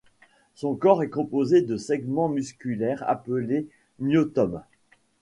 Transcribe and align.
Son 0.55 0.73
corps 0.73 1.03
est 1.03 1.11
composé 1.11 1.61
de 1.61 1.77
segments 1.77 2.27
musculaires 2.27 3.07
appelés 3.07 3.67
myotomes. 3.99 4.63